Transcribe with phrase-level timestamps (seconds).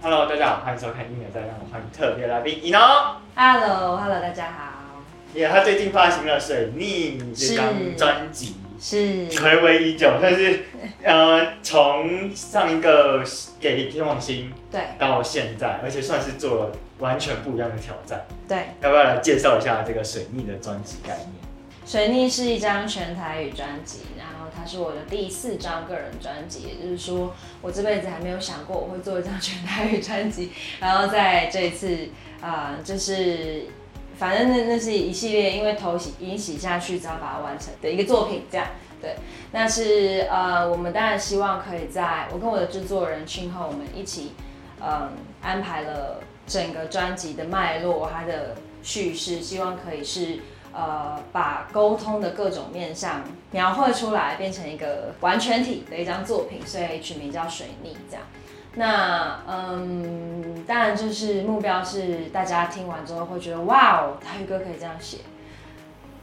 [0.00, 2.80] Hello，大家好，欢迎收看《音乐在让》，欢迎特别来宾伊诺。
[3.34, 5.02] Hello，Hello，大家好。
[5.34, 10.60] 也他最近发行了《水逆》这张专辑，是暌违已久，但是
[11.02, 13.24] 呃，从上一个
[13.58, 18.24] 给天王星对到现在，而且算是做了完全不一样的挑战。
[18.46, 21.28] 对，要不要来介绍一下这个《水逆》的专辑概念？
[21.84, 24.02] 水逆是一张全台语专辑，
[24.68, 32.08] 是我的第四张个人专辑，也就是说我这辈子还没有想过我会做一张全台语专辑，然后在这一次
[32.40, 33.64] 啊、就是
[34.16, 38.66] 反正那那是一系列，因为头洗已经洗下去，只要把它完成的一个作品，这样
[39.00, 39.16] 对。
[39.52, 44.32] 那是呃，我们当然希望可以在我跟我的制作人庆后，我们一起
[44.80, 45.10] 嗯
[45.40, 50.38] 安排了整个专辑的脉络，它的叙事，希望可以是
[50.72, 58.24] 呃把沟通的各种面向描绘出来，变成一个完全体的一张作品，所以取名叫《水逆》这样。
[58.74, 65.18] 那嗯，当然就是目标是大家听完之后会觉得哇哦，台语歌可以这样写。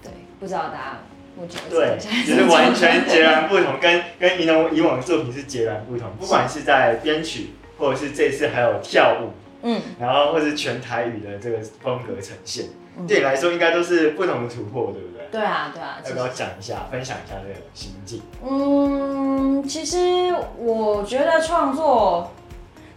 [0.02, 1.00] 对，不知道大家
[1.36, 6.10] 目前对，只是完全截然不同， 跟跟以往以往的作品是截然不同。
[6.20, 9.34] 不管是在编曲，或者是这次还有跳舞，
[9.68, 12.66] 嗯，然后或是全台语的这个风格呈现，
[12.98, 15.26] 嗯对你来说应该都是不同的突破，对不对？
[15.32, 18.22] 对啊，对啊，要不要讲一下，分享一下这个心境？
[18.48, 22.32] 嗯，其实我觉得创作，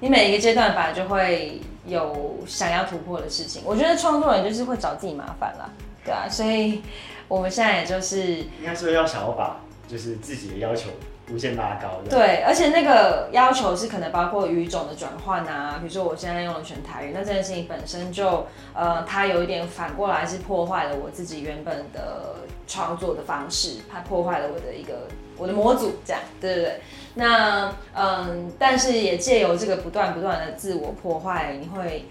[0.00, 3.62] 你每一个阶段本来就会有想要突破的事情。
[3.64, 5.70] 我觉得创作人就是会找自己麻烦啦，
[6.04, 6.82] 对啊，所以
[7.26, 10.90] 我们现在也就是应该说要想要把就是自己的要求
[11.30, 25.06] 无限拉高，对对，而且那个要求是可能包括语种的转换啊，比如说我现在用了全台语，那这件事情本身就呃，它有一点反过来是破坏了我自己原本的创作的方式，它破坏了我的一个
[25.36, 26.80] 我的模组，这样，对对对。
[27.14, 32.06] 那嗯，但是也借由这个不断不断的自我破坏，你会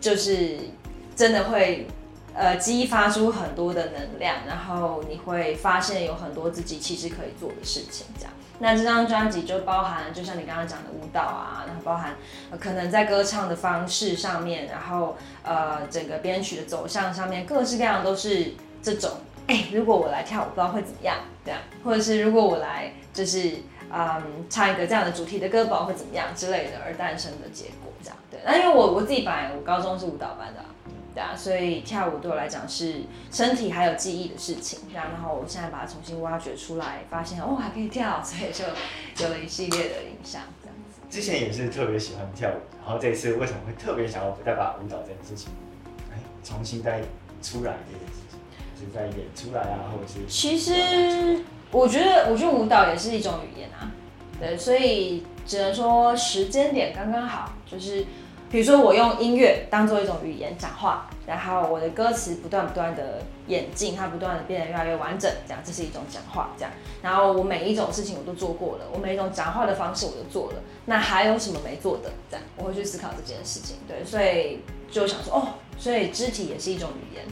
[0.00, 0.58] 就是
[1.14, 1.86] 真的会
[2.34, 8.32] 呃激发出很多的能量，然后你会发现有很多自己其实可以做的事情，这样。
[8.60, 12.14] 那这张专辑就包含，就像你刚刚讲的舞蹈啊，然后包含、
[12.58, 18.52] 可能在歌唱的方式上面，然后呃整个编曲的走向上面，各式各样都是
[18.82, 19.10] 这种。
[19.46, 21.16] 哎、如果我来跳舞，不知道会怎么样？
[21.44, 23.52] 这样，或者是如果我来就是
[23.90, 28.18] 嗯唱一个这样的主题的歌，不知道会怎么样之类的，而诞生的结果这样。
[28.30, 30.60] 对，那因为我我自己本来我高中是舞蹈班的、
[31.18, 38.64] 对啊，所以跳舞对我来讲是身体还有记忆的事情，然后我现在把它重新挖掘出来，发现哦还可以跳，所以就
[39.24, 41.00] 有了一系列的影响，这样子。
[41.10, 45.50] 之前也是特别喜欢跳舞，然后这次为什么会特别想要再把舞蹈这件事情，
[46.12, 47.00] 哎，重新再
[47.42, 48.38] 出来这件事情，
[48.78, 51.42] 就是再演出来啊，或者是其实
[51.72, 53.90] 我觉得，我觉得舞蹈也是一种语言啊，
[54.38, 58.06] 对，所以只能说时间点刚刚好，就是
[58.50, 66.72] 比如说我用音乐当做一种语言讲话，然后我的歌词不断不断的演进，它不断的变得越来越完整，这样这是一种讲话，这样，
[67.02, 72.10] 然后我每一种事情我都做过了，我每一种讲话的方式我都做了，那还有什么没做的？
[72.30, 74.60] 这样我会去思考这件事情，对，所以
[74.90, 75.48] 就想说哦，
[75.78, 77.24] 所以肢体也是一种语言，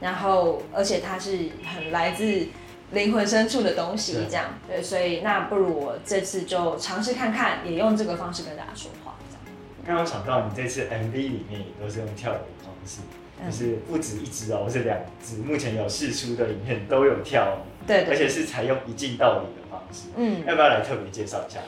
[0.00, 2.48] 然后而且它是很来自。
[2.90, 4.44] 灵魂深处的东西，这样。
[4.68, 9.13] 对，所以那不如我这次就尝试看看，也用这个方式跟大家说话，
[9.86, 13.00] 刚刚想到你这次 MV 里面也都是用跳舞的方式，
[13.40, 20.08] 嗯就是不止一支哦，是两支，目前有试出的影片都有跳哦，对对，而且是采用一镜到底的方式。
[20.16, 21.60] 嗯，要不要来特别介绍一下？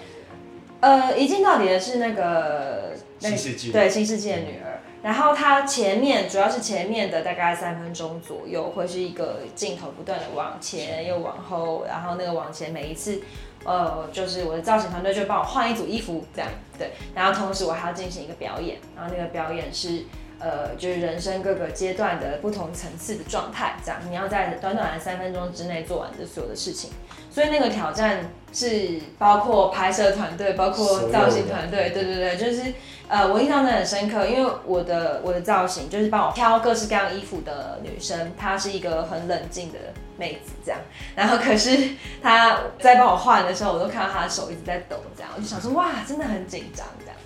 [0.80, 4.75] 呃，一镜到底的是那个那个新世纪对新世纪的女儿，
[5.06, 13.20] 然后它前面主要是前面的大概三分钟左右，会是一个镜头不断的往前又往后，然后那个往前每一次。
[13.64, 20.04] 呃，就是我的造型团队就帮我换一组衣服，这样对，然后同时我还要进行一个表演，然后那个表演是
[20.38, 26.90] 呃，就是人生各个阶段的不同层次的状态，这样你要在短短的三分钟之内做完这所有的事情，
[27.28, 32.72] 所以那个挑战是包括拍摄团队，包括造型团队，对对对，就是
[33.08, 39.78] 呃，我印象真的很深刻，因为我的我的造型就是帮我挑各式各样衣服的女生，她是一个很冷静的
[40.16, 40.80] 妹子这样，
[41.14, 41.90] 然后可是
[42.22, 47.16] 她在帮我换的时候，我都看到她的手一直在抖，这样我就想说哇，真的很紧张这样。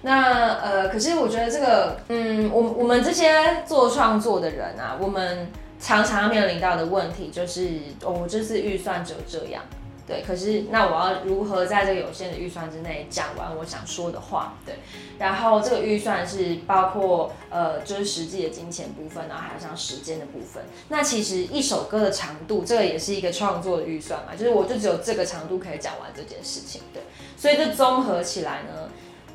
[0.00, 5.50] 那呃，可是我觉得这个，嗯，我我们这些做创作的人啊，我们
[5.80, 7.68] 常常面临到的问题就是，
[8.04, 9.60] 哦，我这次预算只有这样。
[10.08, 14.54] 对，可是那我要如何在这个有限的预算之内讲完我想说的话？
[14.64, 14.76] 对，
[15.18, 20.64] 然后这个预算是包括呃，就是实际的金钱部分，然后还有像时间的部分。
[20.88, 26.80] 那其实一首歌的长度，这个也是一个创作的预算嘛，就是我就只有这个长度可以讲完这件事情。
[26.94, 27.02] 对，
[27.36, 28.88] 所以这综合起来呢，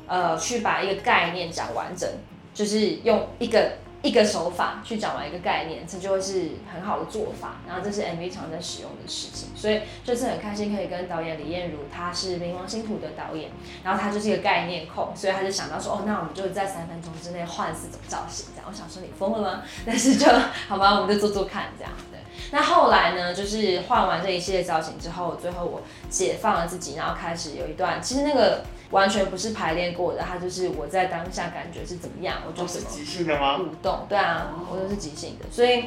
[0.08, 2.10] 呃去把一个概念讲完整，
[2.52, 3.74] 就是用一个
[4.04, 7.56] 一个手法去讲完一个概念，这就会是很好的做法。
[7.66, 13.50] 然后这是 MV 常在使用的事情，所以这次很开心可以跟导演李艳如，她是《冥王星图》的导演，
[13.82, 18.68] 然后她就是一个概念控，所以他就想到说，哦，那我们就在三分钟之内换四种造型，这样。
[18.68, 19.62] 我想说你疯了吗？
[19.86, 20.26] 但是就
[20.68, 22.20] 好吧，我们就做做看，这样对。
[22.50, 33.58] 那后来呢，就是换完这一系列造型之后，最后我解放了自己，然后开始有一段，其实那个完全不是排练过的，它就是我在当下感觉是怎么样，我就怎么即兴的吗？
[33.58, 35.84] 舞动，对啊，我都是即兴的，所以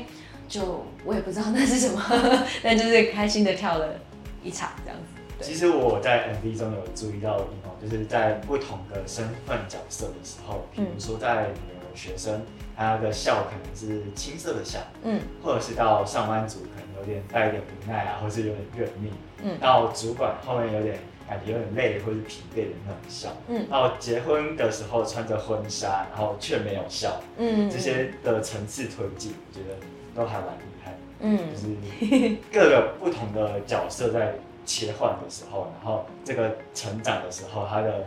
[0.48, 2.02] 就我也不知道那是什么，
[2.64, 3.96] 但就是开心的跳了
[4.44, 5.44] 一场这样子。
[5.44, 7.40] 其实我在 MV 中有注意到，
[7.82, 11.50] 就是在不同的身份角色的时候，比如说在
[11.96, 12.42] 学生。
[12.80, 19.12] 他的笑可能是青涩的笑，嗯，或者是到上班族可能有点带一点无奈啊，或是有点怨命，
[19.42, 29.76] 嗯，到主管后面有点感觉有点累或是疲惫的那种笑，嗯，然后结婚的时候穿着婚纱，然后却没有笑，嗯，这些的层次推进，我觉得
[30.16, 34.36] 都还蛮厉害，嗯，就是各个不同的角色在
[34.66, 38.06] 切换的时候，然后这个成长的时候，他的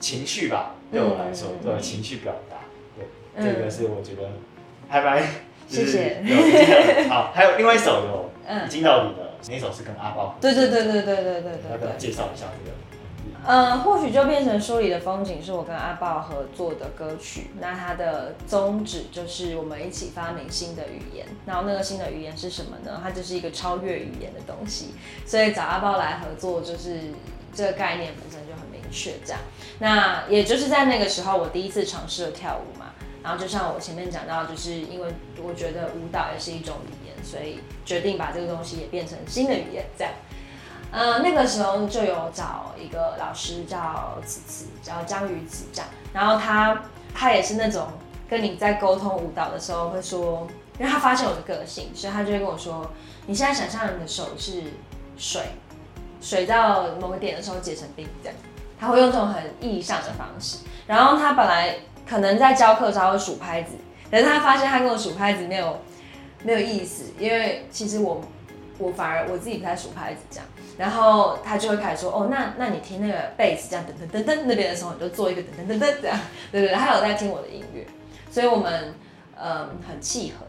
[0.00, 2.56] 情绪吧，对我来说，对情绪表达。
[3.34, 4.28] 对这个是我觉得
[4.88, 5.22] 还蛮，
[5.66, 6.22] 谢谢。
[7.08, 8.30] 好，还有另外一首有
[8.66, 10.36] 《已经到底》的，那首是跟阿豹。
[10.40, 11.70] 对对对对对对对对。
[11.70, 12.76] 要不要介绍一下这个？
[13.44, 17.50] 嗯，或许就变成书里的风景是我跟阿豹合作的歌曲。
[17.58, 21.26] 那它的宗旨就是我们一起发明新的语言。
[21.44, 23.00] 然后那个新的语言是什么呢？
[23.02, 24.94] 它就是一个超越语言的东西。
[25.26, 27.00] 所以找阿豹来合作，就是
[27.52, 29.14] 这个概念本身就很明确。
[29.24, 29.40] 这样，
[29.80, 32.92] 那也就是在那个时候，我第一次尝试了跳舞嘛。
[33.24, 35.08] 然后就像我前面讲到，就是因为
[35.42, 36.76] 我觉得舞蹈也是一种
[37.22, 39.84] 所以决定把这个东西也变成新的语言。
[39.96, 40.12] 这样，
[40.90, 45.88] 呃，那个时候就有找一个老师叫子慈，叫张宇子这样。
[46.12, 46.82] 然后他
[47.14, 47.88] 他也是那种
[48.28, 50.46] 跟你在沟通舞蹈的时候会说，
[50.78, 52.90] 因为他发现我的个性，所以他就会跟我说
[53.26, 54.62] ：“你现在想象你的手是
[55.16, 55.42] 水，
[56.20, 58.36] 水到某个点的时候结成冰。”这样，
[58.78, 60.58] 他会用这种很意义上的方式。
[60.86, 61.76] 然后他本来。
[62.04, 63.76] 可能在教课时候会数拍子，
[64.10, 65.80] 可是他发现他跟我数拍子没有
[66.42, 68.20] 没有意思，因为其实我
[68.78, 70.46] 我反而我自己不太数拍子这样，
[70.76, 76.18] 然后他就会开始说哦，那那你听那个贝斯这样噔噔噔噔那边的时候，你就做一个噔噔噔噔这样，
[76.50, 77.86] 对对对，他有在听我的音乐，
[78.30, 78.94] 所以我们
[79.40, 80.46] 嗯很契合，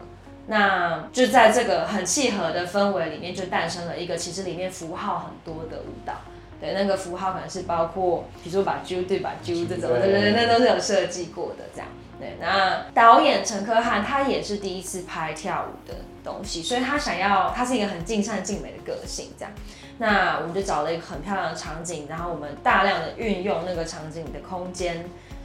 [0.48, 6.14] 那就在这个很契合的氛围里面，就诞生了一个其实里面符号很多的舞蹈。
[6.60, 11.88] 对，那个符号可能是包括，比如说把揪对把揪这种，对对对，那都是有设计过的这样。
[12.24, 19.54] 对，那导演陈科翰他也是第一次拍跳舞的东西，所以他想要，他是一个很尽善尽美的个性这样。
[19.98, 25.04] 那我们就找了一个很漂亮的场景，然后我们大量的运用那个场景的空间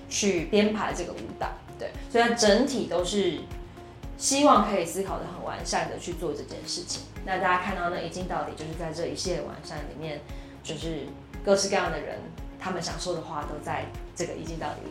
[0.09, 1.49] 去编排这个舞蹈。
[1.81, 3.41] 对，所以整体都是
[4.17, 7.03] 希望可以思考的很完善的去做这件事情。
[7.25, 10.21] 那大家看到那一镜到底就是在这一系列完善里面。
[10.61, 11.07] 就是
[11.43, 12.19] 各式各样的人，
[12.61, 14.91] 他们想说的话都在这个一镜到底里。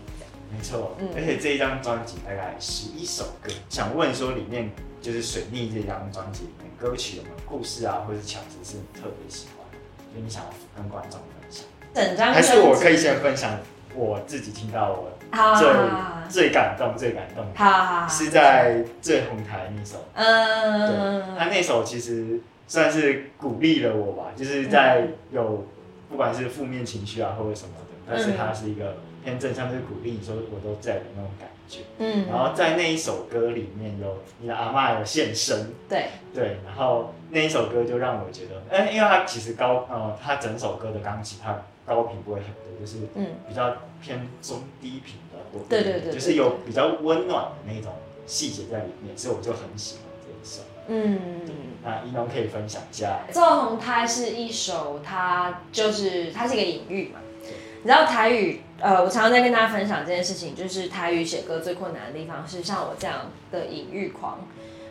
[0.51, 4.69] 没错，嗯，而且这一张专辑大概十一首歌，想问说里面
[5.01, 9.65] 就是水逆这张专辑里面歌曲有没有故事啊，或者是巧思是你特别喜欢，
[10.11, 11.65] 所以你想要跟观众分享？
[11.93, 13.59] 整张还是我可以先分享
[13.95, 15.11] 我自己听到我
[15.57, 22.41] 最最感动、最感动，好，是在最红台那首，嗯，他那首其实。
[22.69, 25.65] 算是鼓励了我吧，就是在有
[26.09, 31.79] 不管是负面情绪啊或者什么的，但是它是一个偏正向，是鼓励你说我都在的那种感觉。
[31.97, 47.91] 嗯，然后在那一首歌里面有你的阿妈有现身，对对，然后那一首歌就让我觉得，哎，因为它其实高呃，它整首歌的钢琴它高频不会很多，就是嗯比较偏中低频的，对对对，就是有比较温暖的那种
[48.25, 50.61] 细节在里面，所以我就很喜欢这一首。
[50.87, 51.19] 嗯，
[51.83, 53.19] 那一农可以分享一下。
[53.33, 57.19] 《赵红它》是一首，它就是它是一个隐喻嘛。
[57.83, 64.39] 你知道台语，呃，我常常在跟大家分享这件事情，就是台语写歌最困难的地方是像我这样的隐喻狂，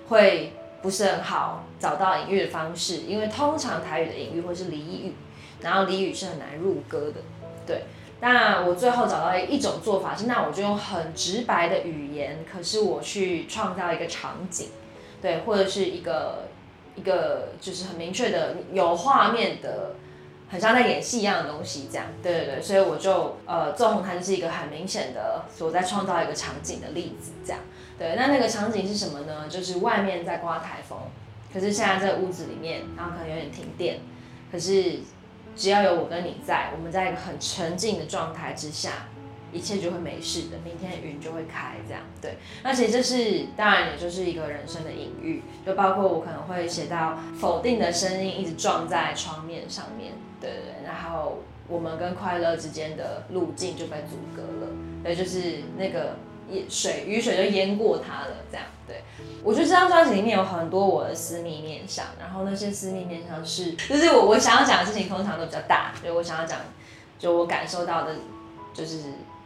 [0.09, 0.53] 会
[0.83, 5.13] 不是很好找到隐喻的方式，因为通常台语的隐喻会是俚语，
[5.61, 7.21] 然后俚语是很难入歌的。
[7.65, 7.85] 对，
[8.21, 14.71] 那我最后找到一种做法是，那我就用很直白的语言，可是我去创造一个场景。
[15.23, 16.49] 对，或者是一个
[16.95, 19.95] 一个就是很明确的有画面的，
[20.49, 22.07] 很像在演戏一样的东西，这样。
[22.23, 27.61] 对对对，所以我就呃，纵红毯是一个很明显的所在创造一个场景的例子，这样。
[27.99, 29.49] 对，那那个场景是什么呢？
[29.49, 30.99] 就是外面在刮台风，
[31.53, 34.01] 可是现在在屋子里面，然后可能有点停电，
[34.53, 35.01] 可是
[35.57, 39.09] 只要有我跟你在，我们在一个很沉静的状态之下。
[39.57, 42.37] 一切就会没事的，明天云就会开，这样对。
[42.63, 54.73] 那其实这是当然，也就是一个人生的隐喻，就包括我可能会写到否定的声音一直撞在窗面上面，对对，然后我们跟快乐之间的路径就被阻隔了，
[55.03, 56.17] 对，就是那个
[56.69, 59.03] 水雨水就淹过它了，这样对。
[59.43, 66.59] 我觉得这张专辑里面有很多我的私密面相，然后那些私密面相是，就是我我想要讲的事情通常都比较大，所以我想要讲，
[67.19, 68.15] 就我感受到的，
[68.77, 68.99] 就是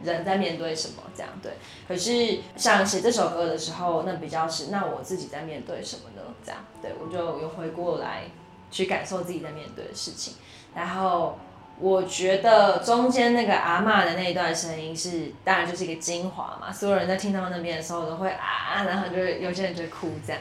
[0.03, 1.53] 人在面对什么这样对。
[1.87, 6.21] 可是像写这首歌的时候，那比较是那我自己在面对什么呢？
[6.45, 8.23] 这样对我就有回过来
[8.69, 10.33] 去感受自己在面对的事情，
[10.75, 11.37] 然后。
[11.79, 16.71] 我觉得中间那个阿妈的那一段声音是，当然就是一个精华嘛。
[16.71, 20.39] 所有人在听到那边的时候都会啊，然后就有些人就会哭这样。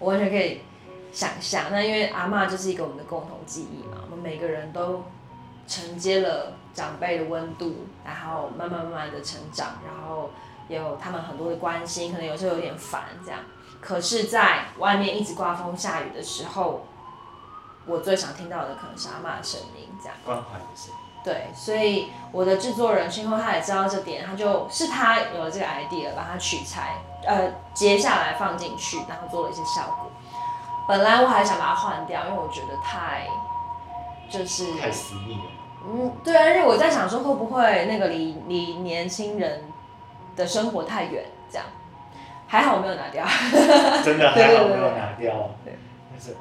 [0.00, 0.62] 我完全可以
[1.12, 5.04] 想象，那因为阿妈就是一个我们的共同记忆嘛，我们每个人都
[5.68, 10.30] 承接了长辈的温度，然后慢慢慢慢的成长，然后
[10.68, 13.40] 有他们很多的关心，可能有时候有点烦这样。
[13.80, 16.82] 可是，在外面一直刮风下雨的时候。
[17.86, 20.96] 我最想听到的可能是阿妈的声音，这样关怀的声音。
[21.24, 30.10] 对，所以我的制作人是因为他也知道这点，他就是他有了这个 idea，把它取材，呃，接下来放进去，然后做了一些效果。
[30.86, 33.26] 本来我还想把它换掉，因为我觉得太
[34.28, 35.50] 就是太私密了。
[35.86, 39.62] 嗯，对啊，而且我在想说会不会那个离离年轻人
[40.36, 41.66] 的生活太远，这样
[42.46, 43.24] 还好我没有拿掉。
[44.04, 45.50] 真的还好没有拿掉。
[45.64, 45.74] 对。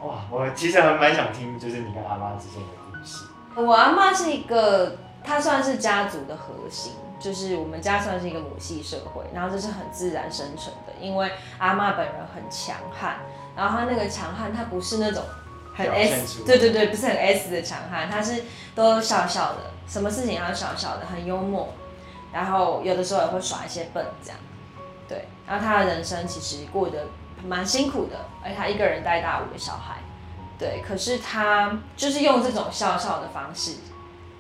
[0.02, 3.26] 哇，我其实还蛮想听，就是你跟阿妈之间的故事。
[3.56, 13.20] 我阿妈是一个，她算是家族的核心，就是我们家算是一个母系社会，然后这是很自然生成的，因为阿妈本人很强悍，
[13.56, 15.24] 然后她那个强悍，她不是那种
[15.80, 18.44] 很 S，对对对，不是很 S 的强悍，他是
[18.76, 21.74] 都笑笑的，什么事情都笑笑的，很幽默，
[22.32, 24.40] 然后有的时候也会耍一些笨这样，
[25.08, 27.06] 对，然后他的人生其实过得。
[27.48, 30.00] 蛮辛苦的，而且他一个人带大五个小孩，
[30.58, 33.76] 对，可是他就是用这种笑笑的方式，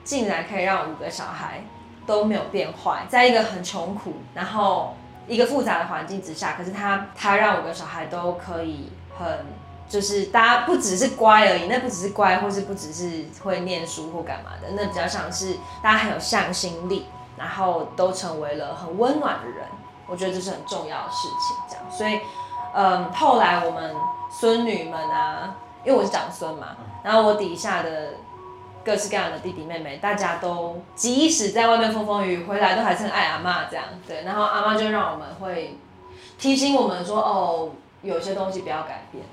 [0.03, 1.63] 竟然可以让五个小孩
[2.05, 4.97] 都没有变坏，在一个很穷苦，然后
[5.29, 9.45] 一个复杂的环境之下，可是他他让五个小孩都可以很，
[9.89, 19.65] 就是大家不只是乖而已，那不只是乖，或是不只是会念书或干嘛的，那比较像是大家很有向心力，然后都成为了很温暖的人，
[20.07, 22.21] 我觉得这是很重要的事情，这样，所以。
[22.71, 23.95] 嗯，后来我们
[24.29, 26.67] 孙女们啊，因为我是长孙嘛，
[27.03, 28.13] 然后我底下的
[28.85, 33.85] 各式各样的弟弟妹妹，大家都即使在外面风风雨雨，回来都还是很爱阿妈这样。
[34.07, 35.79] 对，然后阿妈就让我们会
[36.37, 37.71] 提醒我们说，哦，
[38.03, 39.23] 有些东西不要改变。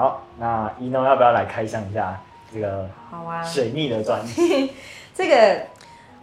[0.00, 2.18] 好，那一诺要不要来开箱一下
[2.50, 4.72] 这个好啊水逆的专辑？
[5.14, 5.66] 这个。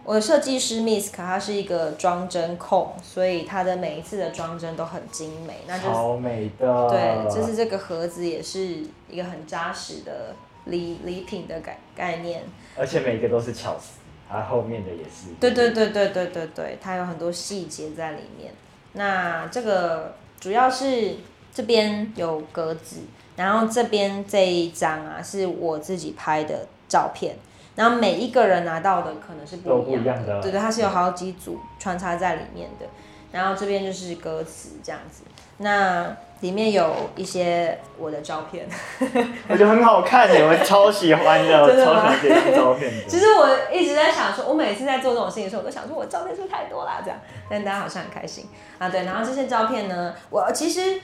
[0.03, 5.57] 我的设计师 Misk，他是一个装帧控，所以他的每一次的装帧都很精美。
[5.67, 6.89] 那就好美的。
[6.89, 12.43] 对，就是这个盒子也是一个很扎实的礼礼品的概概念。
[12.77, 15.33] 而且每个都是巧思，它后面的也是。
[15.41, 18.53] 对对对对对对对，它有很多细节在里面。
[18.93, 21.17] 那这个主要是
[21.53, 23.01] 这边有格子，
[23.37, 27.37] 然后这边这一张啊是我自己拍的照片。
[27.75, 32.87] 然后每一个人拿到的可能是不一样的，对对，它是有好几组穿插在里面的。
[33.31, 35.21] 然后这边就是歌词这样子，
[35.57, 36.07] 那
[36.39, 38.67] 里面有一些我的照片，
[39.47, 42.91] 我觉得很好看耶，我超喜欢的，我超喜欢这张照片。
[43.07, 48.45] 其实我一直在想说，我每次在做这种事情的时候，我都想说我照片是不是太多啦这样，但大家好像很开心
[48.79, 48.89] 啊。
[48.89, 50.99] 对，然后这些照片呢，我其实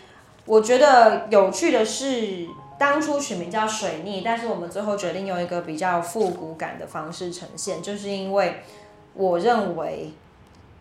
[0.46, 2.48] 我觉得有趣的是。
[2.76, 8.56] 当初取名叫水逆，但是我们最后决定用一个比较复古感的方式呈现，就是因为
[9.14, 10.12] 我认为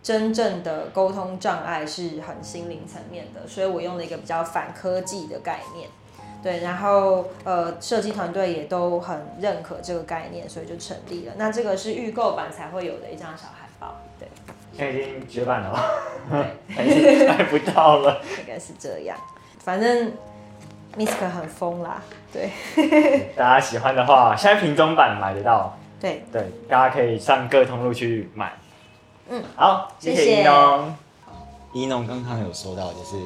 [0.02, 5.88] 真正的沟通障碍是很心灵层面的，所以我用了一个比较反科技的概念。
[6.42, 11.34] 对，然后呃，设计团队也都很认可这个概念，所以就成立了。
[11.36, 14.26] 那这个是预购版才会有的一张小海报，对。
[14.76, 15.78] 现在已经绝版了，
[16.74, 19.16] 对，买 不到了，应该是这样，
[19.64, 20.12] 反正。
[20.94, 22.50] Misk 很疯啦，对，
[23.34, 28.52] 大家喜欢的话，现在瓶中版买得到，对对，大家可以上各通路去买。
[29.30, 30.94] 嗯，好，谢谢一农。
[31.72, 33.16] 一农刚刚有说到，就是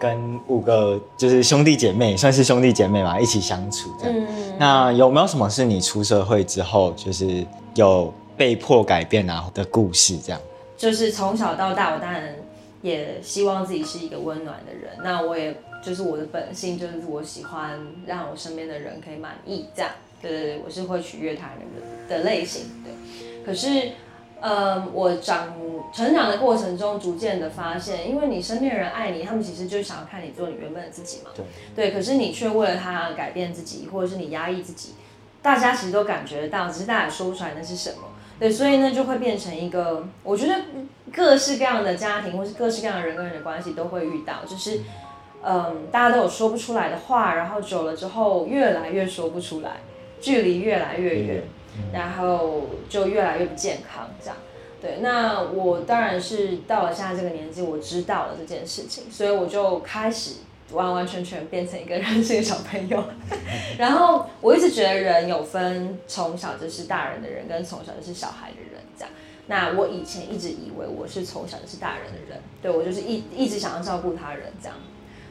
[0.00, 4.18] 跟五个就是兄弟姐妹，算是兄弟姐妹嘛，一起相处这样。
[4.18, 10.16] 嗯那有没有什么是你出社会之后，就是有被迫改变啊的故事？
[10.16, 10.40] 这样，
[10.78, 12.34] 就是从小到大，我当然
[12.84, 14.92] 也希望自己是一个温暖的人。
[15.02, 15.56] 那我也。
[15.84, 19.90] 就是我的本性，就是我喜欢让我身边的人可以满意，这样，
[20.22, 23.44] 对对对，我是会取悦他人的的类型，对。
[23.44, 23.90] 可是，
[24.40, 25.54] 嗯，我长
[25.92, 31.32] 成长的过程中，逐渐的发现，因为你身边人爱你，他们其实就想要看你做你原本的自己嘛。
[31.36, 31.44] 对。
[31.76, 34.94] 对，可是你却为了他改变自己，或者是你压抑自己，
[35.42, 38.08] 大家其实都感觉得到，只是大家说不出来那是什么。
[38.40, 40.54] 对，所以呢，就会变成一个，我觉得
[41.14, 44.80] 各式各样的家庭，或是各式各样的人跟人的关系都会遇到，就是，
[45.42, 49.80] 嗯，大家都有说不出来的话，然后久了之后，越来越说不出来，
[50.20, 51.42] 距离越来越远。
[51.92, 54.36] 然后就越来越不健康，这样，
[54.80, 54.98] 对。
[55.00, 60.36] 那我当然是到了现在这个年纪，我知道了这件事情，所以我就开始
[60.70, 63.02] 完完全全变成一个任性的小朋友。
[63.76, 69.12] 然后我一直觉得人有分从小就是大人的人，跟从小就是小孩的人，这样。
[69.46, 74.76] 那我以前一直以为我是从小就是大人的人，对我就是一一直想要照顾他人这样。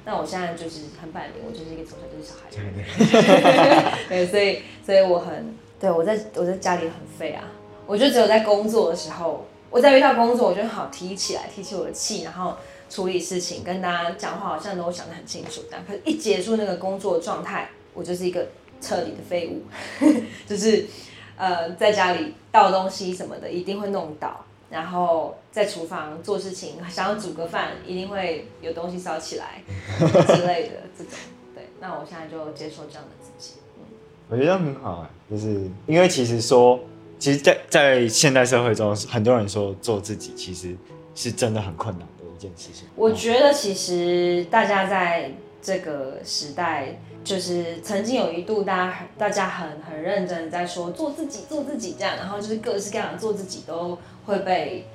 [0.05, 3.93] 那我现在就是很摆明，我就是一个从小就是小孩的人。
[4.09, 5.55] 对，所以所以我很。
[5.79, 7.43] 对我在我在家里很废啊，
[7.85, 12.55] 我就只有在工作的时候，我在遇到工作，我就好提起来，提起我的气，然后
[12.89, 15.61] 处理事情，跟大家讲话，好像都想得很清楚。
[15.69, 18.47] 但可是一结束那个工作状态，我就是一个
[18.79, 19.63] 彻底的废物，
[20.47, 20.85] 就是
[21.43, 29.61] 呃在家里倒东西什么的一定会弄倒，然后在厨房做事情，想要煮个饭，一定会有东西烧起来
[29.99, 31.13] 之类的这种。
[31.53, 33.55] 对，那我现在就接受这样的自己。
[34.29, 36.79] 我觉得很好啊，就是因为其实说，
[37.19, 40.73] 其实，在在现代社会中，很多人说做自己，其实
[41.13, 42.87] 是真的很困难的一件事情。
[42.95, 45.29] 我觉得其实大家在
[45.61, 54.87] 这个时代，就是曾经有一度，大家大家很很认真在说做自己，做自己这样，然后就是各式各样的做自己都会被，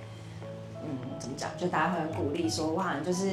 [0.83, 1.51] 嗯，怎么讲？
[1.59, 3.29] 就大家会很鼓励说，哇，就是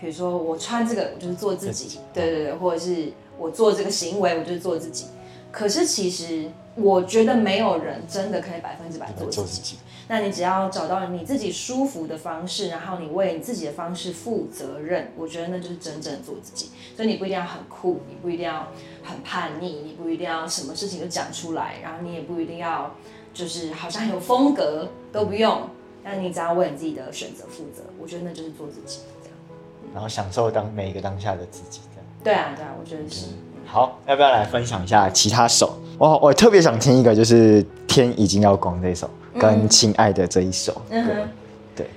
[0.00, 5.06] 比如说我穿这个，我就是做自己，对对对，或者是我做这个行为，我就是做自己。
[5.52, 9.78] 可是其实我觉得没有人真的可以百分之百做自己。
[10.06, 16.70] 那你只要找到你自己舒服的方式，然后你为你自己的方式负责任，我觉得那就是真正做自己。
[16.94, 18.68] 所以你不一定要很酷，你不一定要
[19.02, 22.94] 很叛逆，你不一定要什么事情都讲出来，然后你也不一定要
[23.32, 25.62] 就是好像很有风格，都不用。
[26.04, 29.38] 但你只要为你自己的选择负责，我觉得那就是做自己这样。
[29.94, 32.06] 然后享受当每一个当下的自己这样。
[32.22, 33.28] 对啊，对啊，我觉得是。
[33.64, 35.78] 好，要不要来分享一下其他首？
[35.96, 40.82] 我我特别想听一个，就是《天已经要光》这一首，跟《亲爱的》这一首。
[40.90, 41.28] 嗯哼，
[41.76, 41.86] 对，《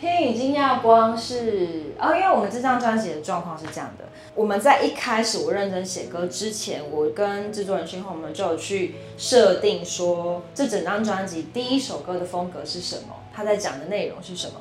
[0.00, 4.04] 天已经要光》是哦，因为我们这张专辑的状况是这样的，
[4.34, 14.54] 我们在一开始我认真写歌之前，我跟制作人讯后，我们就有去设定说，这整张专辑第一首歌的风格是什么，他在讲的内容是什么。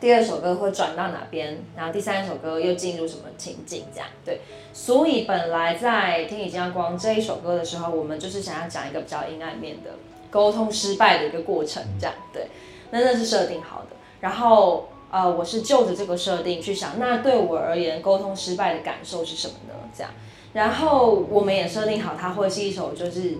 [0.00, 3.84] 第二首歌会转到哪边，然后第三首歌又进入什么情境？
[3.92, 4.40] 这样对，
[4.72, 9.90] 所以本来在《天已经要光》这一首歌的时候，我们就是想要讲一个比较阴暗面的
[10.30, 12.46] 沟通失败的一个过程，这样对。
[12.90, 19.74] 那那是设定好的，然后呃，我是就着这个设定去想，那对我而言，沟通失败的感受是什么呢？
[19.96, 20.12] 这样，
[20.52, 23.34] 然后我们也设定好，它会是一首就是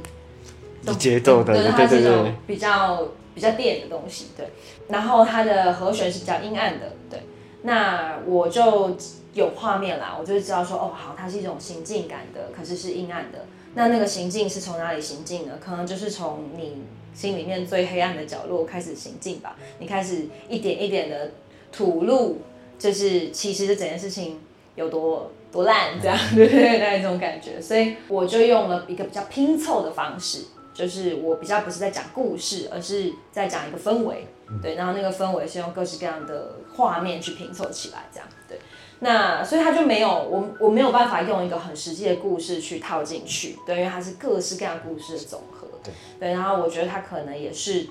[0.99, 3.07] 节奏的，对对对，比较。
[3.35, 4.49] 比较电的东西，对，
[4.89, 7.23] 然后它的和弦是比较阴暗的，对，
[7.63, 8.97] 那我就
[9.35, 13.47] 有画面啦，我就知道说，哦，好，它是一种行进感的，可是是阴暗的。
[13.75, 15.53] 那那个行进是从哪里行进呢？
[15.61, 16.83] 可能就是从你
[17.15, 19.57] 心里面最黑暗的角落开始行进吧。
[19.79, 21.31] 你开始一点一点的
[21.71, 22.39] 吐露，
[22.79, 24.41] 就是其实这整件事情
[24.75, 26.79] 有多多烂，这样对不 对？
[26.79, 30.47] 那一种感觉，所以我就用了一个比较拼凑的方式。
[30.73, 34.27] 就是我比较不是在讲故事，而是在讲一个氛围，
[34.63, 38.59] 对，然后那个氛围是用各式各样的画面去拼凑起来，这样，对，
[39.01, 47.89] 那所以他就没有我我没有办法用一个很实际的故事去套进去，对，因为它是各式各样故事的总和，对，对，然后我觉得它可能也是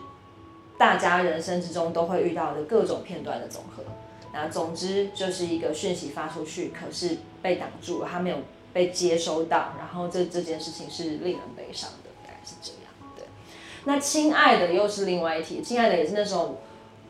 [0.78, 3.84] 大家人生之中都会遇到的各种片段的总和，
[4.34, 8.38] 那总之就是一个讯息发出去，可是被挡住了，他没有
[8.74, 12.10] 被接收到，然后这这件事情是令人悲伤的。
[12.24, 12.77] 大概是这样，对。
[13.88, 16.60] 那亲爱的又是另外一题，亲爱的也是那首，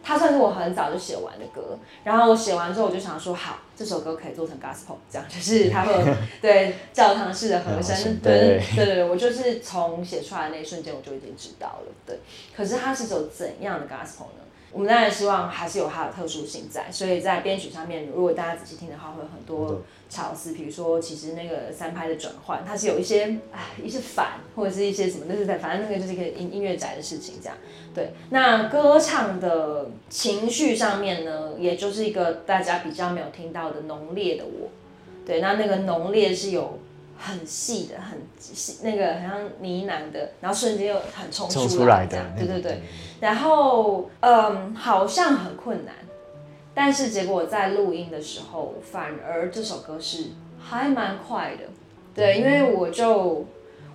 [0.04, 1.80] 它算是我很早就写完的歌。
[2.04, 5.94] 然后我写完之后，我就想说，好，这首歌可以做成 gospel，这样就是它会
[6.40, 12.20] 对教堂式的和声，对对对对，我就是从写出来的那一瞬间，我就已经知道了，对。
[12.56, 14.46] 可是它是走怎样的 gospel 呢？
[14.78, 20.54] 我们当然希望还是有它的特殊性在，所以在编曲上面，如果大家仔细听的话，会有很多巧思。
[20.54, 27.58] 比如说，其实那个三拍的转换，它是有一些唉一些反，或者是一些什么，就是在反正那个就是一个音音乐宅的事情，这样。
[27.96, 34.70] 对，那歌唱的情绪上面呢，也就是一个大家比较没有听到的浓烈的我。
[35.26, 36.78] 对，那那个浓烈是有
[37.18, 42.82] 很细的、很细那个，好像呢喃的，然后瞬间又很冲冲出来的，对对对。
[43.20, 45.94] 然后嗯，好像很困难，
[46.74, 50.26] 但是结果在录音的时候，反而这首歌是
[50.60, 51.64] 还蛮快的。
[52.14, 53.46] 对，因为我就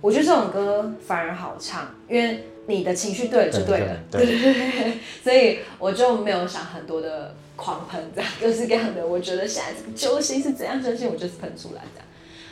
[0.01, 9.05] 我觉得这种歌反而好唱，因为你的情绪对了就对了，对对对， 所以我就没有想很多的狂喷这样，各式各样的。
[9.05, 12.07] 我觉得现在这个揪心是怎样揪心，我就是喷出来这样。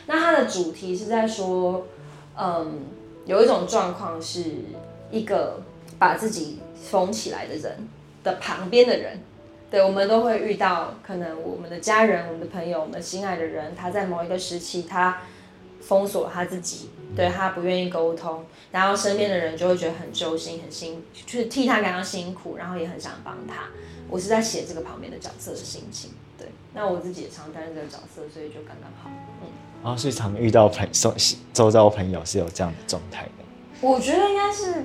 [0.06, 1.86] 那它的主题是在说，
[2.38, 2.80] 嗯，
[3.24, 4.44] 有一种状况是
[5.10, 5.62] 一个
[6.02, 7.88] 把自己封起来的人
[8.24, 9.20] 的旁边的人，
[9.70, 15.20] 对我们都会遇到，可能我们的家人、我们的朋友、我们心爱的人，他在某一个时期他
[15.80, 23.66] 封锁他自己，对他不愿意沟通，然后身边的人就会觉得很揪心、很辛，就是替他感到辛苦，然后也很想帮他。
[24.10, 26.48] 我是在写这个旁边的角色的心情，对。
[26.74, 29.08] 那我自己也常担任这个角色，所以就刚刚好，
[29.40, 29.46] 嗯。
[29.84, 31.14] 然后是常遇到朋周
[31.52, 33.44] 周遭朋友是有这样的状态的，
[33.80, 34.84] 我觉得应该是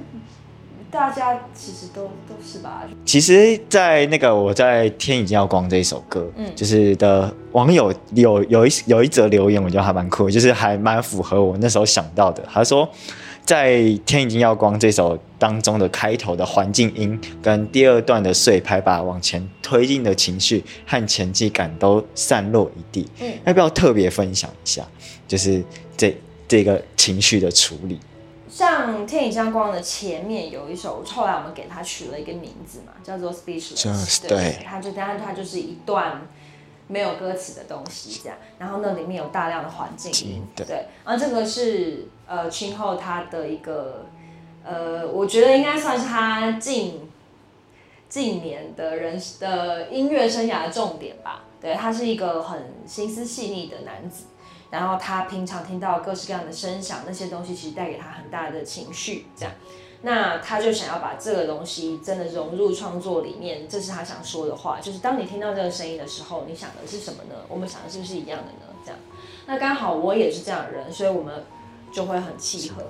[0.89, 2.83] 大家其实都都是吧。
[3.05, 12.43] 其实，在那个我在《天已经要光》这一首歌，嗯，就是的网友有有一有一则留言，我觉得还蛮酷，就是还蛮符合我那时候想到的。
[12.51, 12.89] 他说。
[13.45, 23.07] 在《天已经要光》这首当中的开头的环境音，跟第二段的碎拍，把往前推进的情绪和前进感都散落一地。
[23.21, 24.85] 嗯，要不要特别分享一下？
[25.29, 25.63] 就是
[25.95, 26.13] 这
[26.45, 27.97] 这个情绪的处理。
[28.57, 33.77] 像《天已经要光》的前面有一首，后来我们给它取了一个名字嘛，叫做《Speechless》。
[34.27, 36.21] 对，它就当然它就是一段。
[36.89, 44.05] 没有歌词的东西，这样，然后那里面有大量的环境音，对，然后这个是呃，今后他的一个
[44.63, 47.11] 呃，我觉得应该算是他近
[48.07, 51.43] 近年的人的音乐生涯的重点吧。
[51.59, 54.27] 对他是一个很心思细腻的男子，
[54.69, 59.53] 然后他平常听到各式各样的声响，那些东西其实带给他很大的情绪，这样。
[60.03, 64.79] 那他就想要把这个东西真的融入创作里面，这是他想说的话。
[64.79, 67.35] 就是当你听到这个声音的时候，你想的是什么呢？
[67.49, 68.75] 我们想的是不是一样的呢？
[68.85, 68.99] 这样，
[69.47, 71.43] 那刚好我也是这样的人，所以我们
[71.91, 72.83] 就会很契合。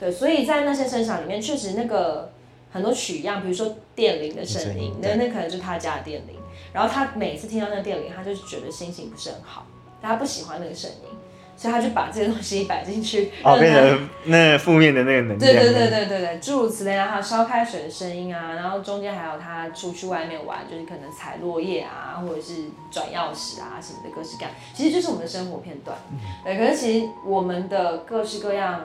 [0.00, 2.32] 对，所以在那些声响里面，确实那个
[2.72, 6.36] 很多取样，比如说电铃的声音，那那可能就是他家的电铃。
[6.72, 9.66] 然后他每次听到那个电铃，他就觉得心情不是很好，
[10.00, 11.08] 他不喜欢那个声音。
[11.56, 15.38] 所以他就把这些东西摆进去，哦，变成那负面的那个能量。
[15.38, 25.96] 对对对对对对，诸如此类啊，还有烧开水的声音啊，然后中间还有他出去外面玩，就是可能踩落叶啊，或者是转钥匙啊什么的各式各样，其实就是我们的生活片段。
[26.44, 28.80] 对，可是其实我们的各式各样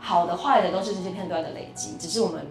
[0.00, 2.44] 好的坏的都是这些片段的累积，只是我们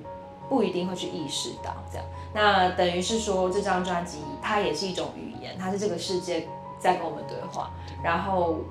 [0.48, 2.06] 不一定会去意识到这样。
[2.34, 6.48] 那等于是说这张专辑它也是一种语言，它是这个世界
[6.80, 7.70] 在跟我们对话，
[8.02, 8.62] 然后。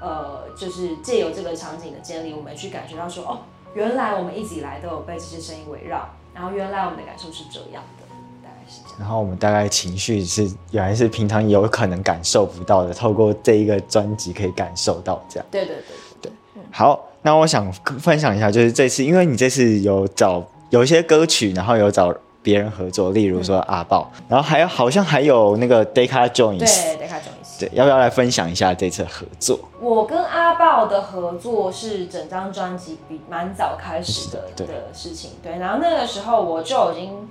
[0.00, 3.38] 呃，就是借由这个场景的建立，我们去感觉到说，哦，
[3.74, 8.04] 原来我们一直以来都有被这些声音围绕，然后原来我们的感受是这样的，
[8.42, 8.96] 大概是这样。
[8.98, 15.46] 然后我们大概情绪是原来是平常有可能感受不到的，透过这一个专辑可以感受到这样。
[15.50, 15.84] 对对对
[16.20, 16.32] 对。
[16.70, 26.58] 好，那我想分享一下，就是这次，因为你这次有找有一些歌曲，然后有找别人合作，例如说阿豹，然后还有好像还有那个 Decca Jones。
[26.58, 27.45] 对，Decca Jones。
[27.58, 29.58] 对，要不要来分享一下这次合作？
[29.80, 35.32] 我跟阿豹的合作是整张专辑比蛮早开始的的事情。
[35.42, 37.28] 对，然后那个时候我就已经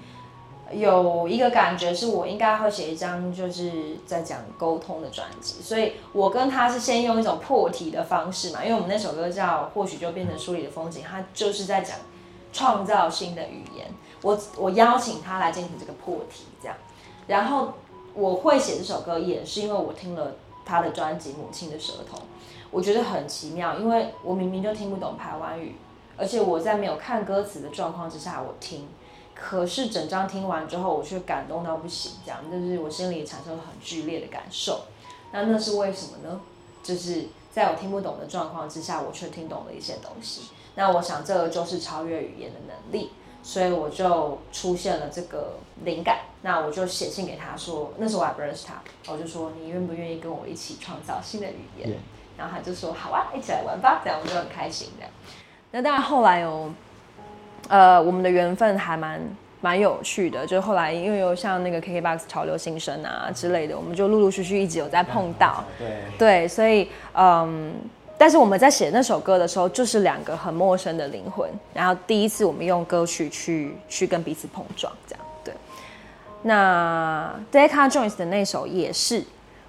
[0.72, 5.62] 有一个感觉，是我应该会写一张就是在讲沟通的专辑。
[5.62, 11.98] 所以我跟他是先用一种破题的方式嘛，因为我们那首歌叫《或许就变成书里的风景》，它就是在讲
[12.52, 13.86] 创造新的语言。
[14.22, 16.76] 我我邀请他来进行这个破题，这样，
[17.28, 17.74] 然后。
[18.16, 22.18] 我会写这首歌，也是因为我听了他的专辑《母亲的舌头》，
[22.72, 25.76] 我觉得很奇妙，因为我明明就听不懂台湾语，
[26.18, 28.88] 而且我在没有看歌词的状况之下我听，
[29.34, 34.86] 可是整张听完之后，我却感动到不行，这样就是我心里产生了很剧烈的感受。
[35.32, 36.40] 那那是为什么呢？
[36.82, 40.44] 就是在我听不懂的状况之下，我却听懂了一些东西。
[40.76, 43.12] 那我想，这个就是超越语言的能力。
[43.48, 48.82] 所以我就出现了这个灵感，那我就写信给他说，那时候我还不认识他，
[49.14, 51.92] 我就说你愿不愿意跟我一起创造新的语言？
[52.36, 55.06] 然后他就说好啊，一起来玩吧，这样我就很开心的。
[55.70, 56.72] 那当然后来有，
[57.68, 59.22] 呃，我们的缘分还蛮
[59.62, 67.76] 蛮有趣的，就是后来因为有像那个 KKBOX 潮流新生啊之类的，我们就陆陆续续一直有在碰到，对对，所以嗯。
[68.18, 75.54] 但是我们在写那首歌的时候，就是两个很陌生的灵魂，然后第一次我们用歌曲去去跟彼此碰撞，这样对。
[76.44, 79.24] 那 Decca Jones 的那首也是，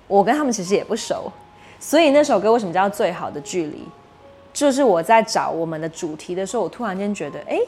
[0.06, 1.32] 我跟他们其实也不熟，
[1.80, 3.82] 所以那首歌为什么叫最好的距离？
[4.52, 7.58] 就是我在找我们的主题的时候，我突然间觉得，哎，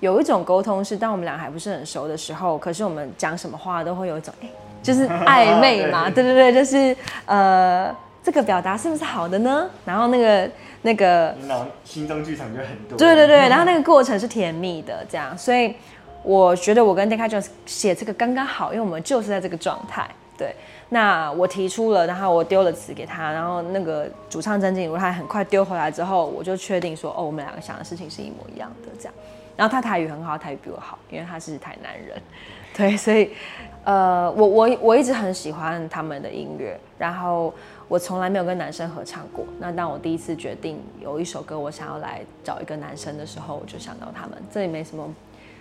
[0.00, 4.48] 有一种沟通是当我们俩还不是很熟的时候，可是我们讲什么话都会有一种，哎，
[4.82, 9.68] 就是暧昧嘛，对对对，就是呃，这个表达是不是好的呢？
[9.84, 10.50] 然后那个
[10.82, 11.34] 那个，
[11.84, 15.74] 心中剧场就很多，对对对，然后那个过程是甜蜜的，这样，所以
[16.22, 20.08] 我觉得我跟 Decca 就写这个刚刚好，因为我们就是在这个状态，
[20.38, 20.54] 对。
[20.88, 29.14] 那我提出了，然后我丢了词给他，然后那个主唱曾静茹他很快丢回来之后，我就确定说，哦，我们两个想的事情是一模一样的这样。
[29.56, 32.20] 然后他台语很好，台语比我好，因为他是台南人，
[32.76, 33.30] 对，所以
[33.84, 37.54] 呃，我我我一直很喜欢他们的音乐，然后
[37.92, 39.44] 我从来没有跟男生合唱过。
[39.58, 45.06] 那当我第一次决定有一首歌我想要来找一个男生的时候，我就想到他们，这里没什么，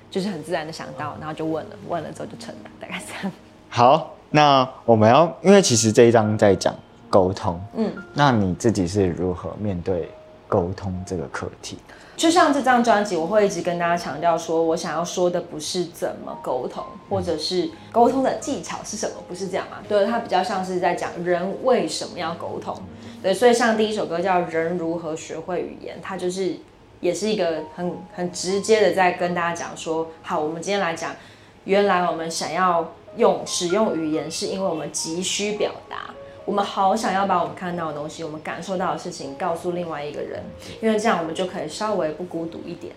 [0.10, 3.32] 就是很自然的想到，然后就问了，问了之后就成了，大概这样。
[3.68, 4.16] 好。
[4.34, 6.74] 那我们要，因为其实这一章在讲
[7.10, 10.10] 沟通，嗯，那你自己是如何面对
[10.48, 11.78] 沟通这个课题？
[12.22, 19.78] 就像这张专辑，我会一直跟大家强调说，我想要说的不是怎么沟通，或者是沟通的技巧是什么，不是这样嘛？
[19.90, 22.78] 对，它比较像是在讲人为什么要沟通。
[23.24, 26.58] 对，所以像第一首歌叫《人如何学会语言》，它就是
[27.00, 31.16] 也是一个很很直接的在跟大家讲说，好，我们今天来讲，
[31.64, 32.94] 原来我们想要。
[33.18, 36.12] 用使用语言是因为我们急需表达，
[36.46, 40.42] 我们好想要把我们看到的东西、我们感受到的事情告诉另外一个人，
[40.82, 42.94] 因为这样我们就可以稍微不孤独一点。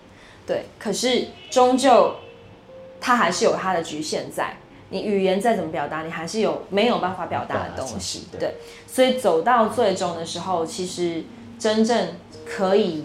[0.47, 2.17] 对，可是终究
[3.01, 4.57] 它还是有它的局限在，
[4.91, 8.27] 你语言再怎么表达，你还是有没有办法表达的东西。
[8.39, 8.55] 对，
[8.87, 11.25] 所以走到最终的时候，其实
[11.59, 12.09] 真正
[12.47, 13.05] 可以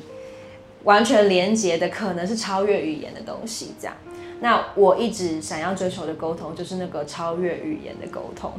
[0.84, 3.96] 完全连接的，可能是超越语言的东西，这样。
[4.42, 8.54] 那我一直想要追求的沟通，就是那个超越语言的沟通。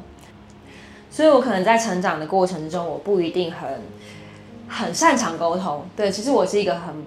[1.10, 3.82] 所以我可能在成长的过程之中，我不一定很
[4.68, 5.84] 很擅长沟通。
[5.96, 7.04] 对，其实我是一个很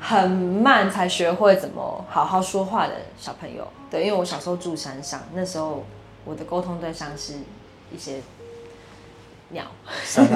[0.00, 3.66] 很慢才学会怎么好好说话的小朋友。
[3.90, 5.84] 对，因为我小时候住山上，那时候
[6.24, 7.34] 我的沟通对象是
[7.94, 8.20] 一些
[9.50, 9.64] 鸟、
[10.04, 10.28] 所以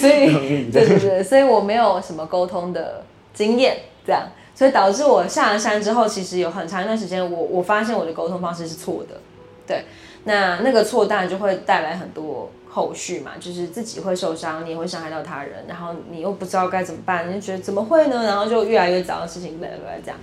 [0.00, 4.26] 对对对，所以我没有什么沟通的经验，这样。
[4.54, 9.20] 所以导致我下了山之后，其实有很长一段时间，我我发现我的沟通方式是错的，
[9.64, 9.84] 对，
[10.28, 18.24] 那那个错当然就会带来很多后续嘛，就是自己会受伤，你也会伤害到他人，然后你又不知道该怎么办，你就觉得怎么会呢？
[18.24, 20.18] 然后就越来越糟的事情，来来来这样，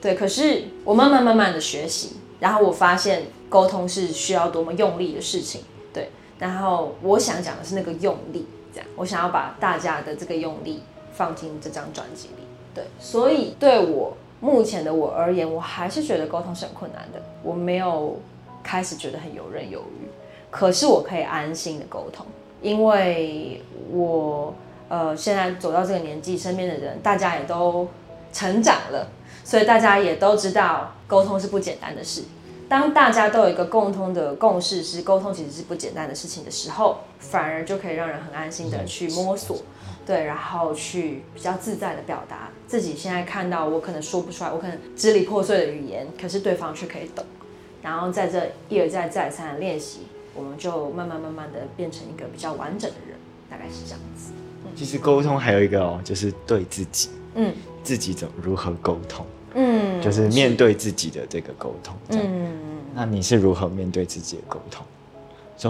[0.00, 0.14] 对。
[0.14, 6.08] 可是我慢慢慢慢的学习，然后我发现沟通是需要多么用力的事情，对。
[6.38, 12.44] 然后我想讲的是那个用力，这样，我想要把大家的这个用力放进这张专辑里。
[12.74, 17.20] 对，所以对我目前的我而言，我还是觉得沟通是很困难的。
[17.42, 18.20] 我没有
[18.68, 20.06] 开始觉得很游刃有余，
[20.50, 22.26] 可是我可以安心的沟通，
[22.60, 24.52] 因为我
[24.90, 27.88] 呃现在走到这个年纪，身边的人大家也都
[28.30, 29.08] 成长了，
[29.42, 32.24] 所以大家也都知道沟通是不简单的事。
[32.68, 39.56] 当大家都有一个共通的共识，是沟通其实是不简单的事情的时候，反而就可以让人很安心的去摸索。
[40.04, 47.24] 对，然后去比较自在的表达自己现在看到我可能说不出来，我可能支离破碎的语言，可是对方却可以懂。
[47.82, 50.00] 然后在这一而再再三的练习，
[50.34, 53.16] 我们就慢慢慢慢的变成一个比较完整的人，
[53.50, 54.32] 大概是这样子。
[54.76, 62.50] 其实沟通还有一个哦，就是对自己，嗯，自己怎如何沟通，嗯，就是面对自己的这个沟通，嗯，
[62.94, 64.84] 那你是如何面对自己的沟通？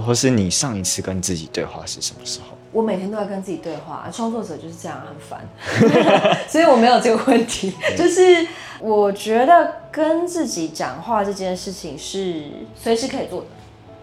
[0.02, 2.48] 或是你上一次跟自己对话是什么时候？
[2.72, 5.48] 我每天都在跟自己对话，创作者就是这样，很烦，
[6.46, 7.72] 所以我没有这个问题。
[7.96, 8.46] 就是
[8.80, 13.46] 我觉得跟自己讲话这件事情是随时可以做的，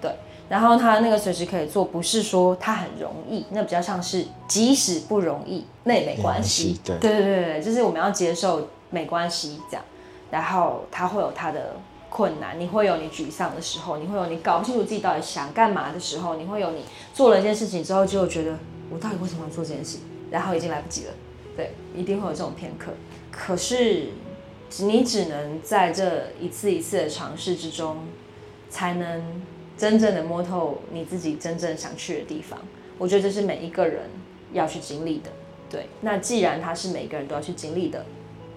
[0.01, 0.11] 对。
[0.47, 6.79] 然后他那个随时可以做，不是说他很容易，那比较像是即使不容易，那也没关系。
[6.83, 9.83] 对对对对，就是我们要接受没关系这样。
[10.29, 11.75] 然后他会有他的。
[12.07, 18.57] 困难，你会有你沮丧的时候，你会有你搞不清楚自己到底想干嘛的时候，你会有你做了一件事情之后就觉得
[18.89, 19.97] 我到底为什么要做这件事，
[20.31, 21.13] 然后已经来不及了，
[21.57, 22.93] 对，一定会有这种片刻。
[23.29, 24.11] 可是
[24.79, 27.97] 你只能在这一次一次的尝试之中，
[28.69, 29.41] 才能
[29.77, 32.59] 真正的摸透你自己真正想去的地方。
[32.97, 34.09] 我觉得这是每一个人
[34.53, 35.29] 要去经历的，
[35.69, 35.87] 对。
[36.01, 38.05] 那既然它是每个人都要去经历的，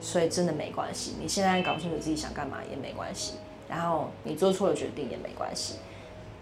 [0.01, 1.15] 所以真的没关系。
[1.21, 3.35] 你现在搞清楚自己想干嘛也没关系。
[3.69, 5.75] 然后你做错了决定也没关系，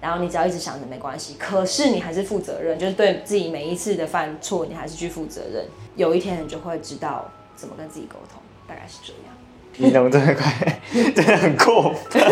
[0.01, 5.67] 然后你只要一直想着没关系，可是你还是负责任，就是对自己每一次的犯错，你还是去负责任。
[5.97, 9.36] 有一天你就会知道怎么跟自己沟通，大概是这样。
[9.79, 10.81] 你懂这么快，
[11.15, 12.23] 真的很过分。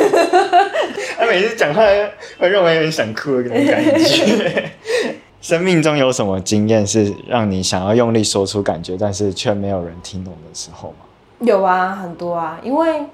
[1.16, 1.83] 他每次讲话
[2.38, 4.70] 会让我有点想哭的那种感觉。
[5.40, 10.96] 生命中有什么经验是让你想要用力说出感觉，但是却没有人听懂的时候吗？
[11.40, 13.04] 有啊，很多啊，因为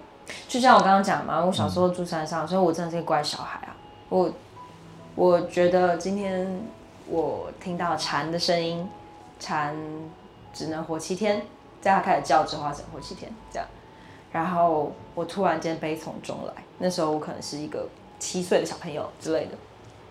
[0.47, 3.75] 就像我刚刚讲嘛，我小时候住山上，所以我真的是个乖小孩啊。
[4.09, 4.33] 我
[5.17, 6.47] 我觉得今天
[7.09, 8.89] 我听到蝉的声音，
[9.41, 9.75] 蝉
[10.55, 11.43] 只能活七天，
[11.81, 13.67] 在它开始叫之后，它只能活七天这样。
[14.33, 17.89] 然后我突然间悲从中来，那时候我可能是一个
[18.19, 19.53] 七岁的小朋友之类的。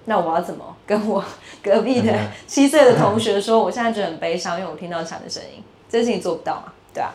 [0.06, 1.24] 那我要怎么跟我
[1.62, 2.12] 隔壁的
[2.48, 7.14] 七岁的同学说，我现在觉得很悲伤，因为我听到蝉的声音，这事情做不到嘛，对吧？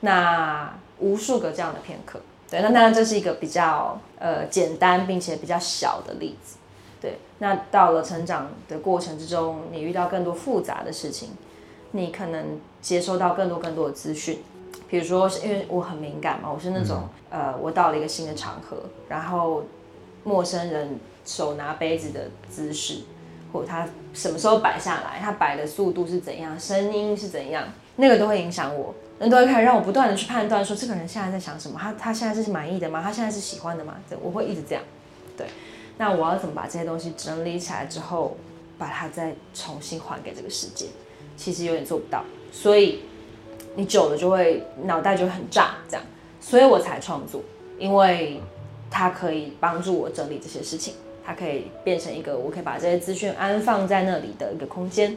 [0.00, 6.56] 那无数个这样的片刻，对，那当然这是一个比较呃简单并且比较小的例子，
[7.00, 7.18] 对。
[7.38, 11.30] 那到了成长的过程之中，你遇到更多复杂的事情，
[11.90, 14.44] 你可能接收到更多更多的资讯，
[14.92, 18.76] 比如说因为我很敏感嘛，我是那种呃，我到了一个新的场合，
[19.08, 19.64] 然后
[20.22, 21.00] 陌生人。
[21.24, 23.02] 手拿杯子的姿势，
[23.52, 27.62] 或他什么时候摆下来，他摆的速度是怎样，声音是怎样，
[27.94, 33.00] 那个都会影响我，那都会开始让我不断的去判断，说这个人现在在想什么，他他现在是满意的吗？
[33.00, 33.94] 他现在是喜欢的吗？
[34.10, 34.82] 这我会一直这样，
[35.36, 35.46] 对。
[35.96, 38.36] 那我要怎么把这些东西整理起来之后，
[38.76, 40.86] 把它再重新还给这个世界？
[41.36, 43.02] 其实有点做不到，所以
[43.74, 46.04] 你久了就会脑袋就很炸，这样，
[46.40, 47.42] 所以我才创作，
[47.78, 48.40] 因为
[48.90, 50.94] 它可以帮助我整理这些事情。
[51.24, 55.16] 它可以变成一个，我可以把这些资讯安放在那里的一个空间，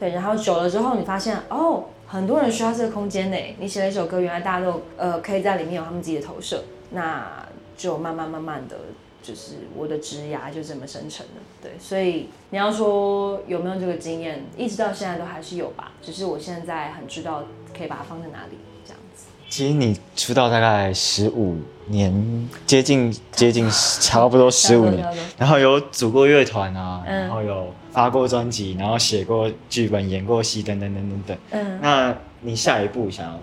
[0.00, 0.08] 对。
[0.08, 3.36] 然后久了之后，你发现哦，很多人需要这个空间呢。
[3.58, 8.76] 你写了一首歌，原来大家都呃可以在里面有他们自己的投射，那就慢慢慢慢的
[9.22, 11.42] 就是我的枝芽就这么生成了。
[11.62, 17.44] 对，所以你要说有没有这个经验，一直到现在都还是有吧，只是我现在很知道
[17.76, 19.26] 可以把它放在哪里这样子。
[19.48, 21.56] 其实你出道大概十五
[21.88, 23.68] 年，接近接近
[24.00, 25.06] 差不多十五年，
[25.38, 31.38] 然后有组过乐团啊，然后有发过专辑，然后写过剧本、演过戏等等等等等。
[31.50, 33.38] 嗯，那你下一步想要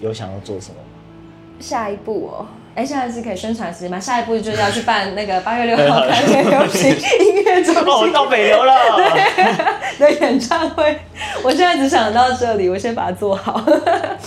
[0.00, 0.86] 有想要做什么吗？
[1.60, 2.46] 下一步哦，
[2.80, 4.00] 哎，现在是可以宣传时间吗？
[4.00, 8.74] 下一步就是要去办那个八月六号开年流行音乐中心哦，到北流了
[10.00, 10.98] 的演唱会。
[11.44, 13.62] 我现在只想到这里，我先把它做好。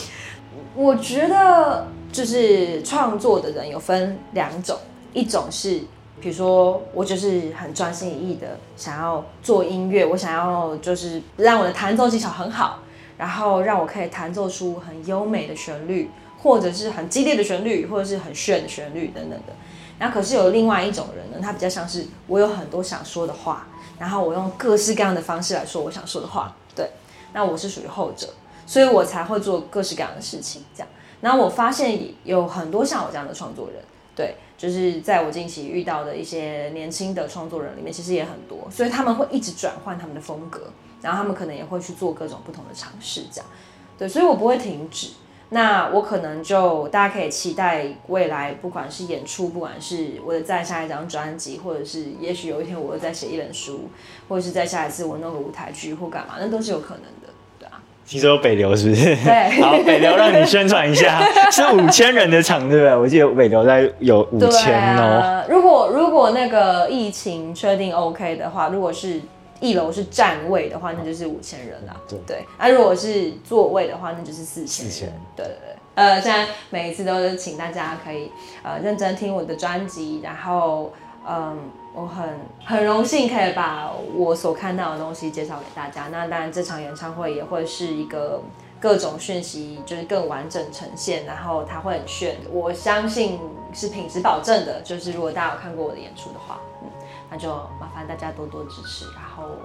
[0.76, 4.78] 我觉得就是创作的人有分两种，
[5.14, 5.80] 一种是
[6.22, 12.82] 比如说我就是很专心一意的想要做音乐，我想要就是让我的弹奏技巧很好，
[13.18, 16.12] 然后让我可以弹奏出很优美的旋律，
[16.44, 19.54] 或者是很激烈的旋律，或者是很炫的旋律等等的。
[19.98, 26.56] 那可是有另外一种人呢，他比较像是我有很多想说的话，然后我用各式各样的方式来说我想说的话。
[26.76, 26.92] 对，
[27.34, 28.28] 那我是属于后者。
[28.66, 30.88] 所以我才会做各式各样的事情，这样。
[31.20, 33.84] 然后我发现有很多像我这样的创作人，
[34.16, 38.66] 对，就是在我近期遇到的一些年轻的创作人里面，其实也很多。
[38.72, 43.50] 所以他们会一直转换他们的风格，然后他们可能也会去做各种不同的尝试，这样。
[43.98, 45.10] 对，所以我不会停止。
[45.54, 53.90] 那我可能就大家可以期待未来，不管是演出，不管是我的再下一张专辑，或者是也许有一天我又再写一本书，
[54.28, 57.32] 或者是再下一次我弄个舞台剧或干嘛，那都是有可能的。
[57.60, 59.16] 对啊听说有北流是不是？
[59.16, 62.96] 对， 好，北流让你宣传一下，是五千人的场，对不对？
[62.96, 65.46] 我记得北流在有五千哦。
[65.48, 69.22] 如果如果那个疫情确定 OK 的话，如果是
[69.64, 71.96] 一楼是站位的话，那就是五千人啦。
[72.08, 74.86] 对对，那如果是座位的话，那就是四千。
[74.86, 75.76] 四千，对对对。
[75.96, 80.92] 呃，现在每一次都是请大家可以呃认真听我的专辑，然后
[81.28, 81.58] 嗯。
[81.96, 82.28] 我很
[82.66, 86.08] 很荣幸可以把我所看到的东西介绍给大家。
[86.12, 88.42] 那当然，这场演唱会也会是一个
[88.80, 92.38] 各种讯息就是更完整呈现，然后它会很炫。
[92.52, 93.40] 我相信
[93.76, 94.82] 是品质保证的。
[94.82, 96.90] 就是如果大家有看过我的演出的话，嗯，
[97.34, 97.50] 那就
[97.82, 99.56] 麻烦大家多多支持，然后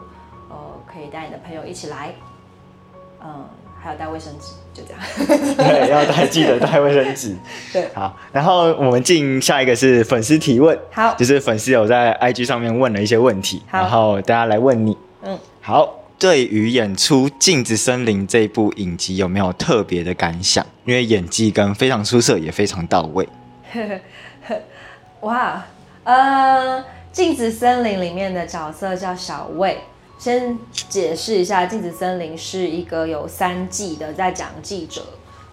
[0.48, 0.57] 呃，
[0.90, 2.14] 可以带你的朋友一起来，
[3.22, 3.44] 嗯。
[3.81, 5.00] 还有带卫生纸，就这样。
[5.57, 7.37] 对，要带记得带卫生纸。
[7.72, 10.76] 对，好，然后我们进下一个是粉丝提问。
[10.90, 14.98] 好，就是粉丝有在 IG 上面问了一些问题，然后大家来问你。
[15.22, 15.94] 嗯，好。
[16.18, 20.66] 对于演出《镜子森林》这部影集有没有特别的感想？
[20.85, 23.29] 因为演技跟非常出色，也非常到位。
[25.23, 25.64] 哇，
[26.02, 26.81] 呃，
[27.19, 29.77] 《镜子森林》里面的角色叫小魏。
[30.21, 35.02] 先解释一下，《镜子森林》是一个有三季的，在讲记者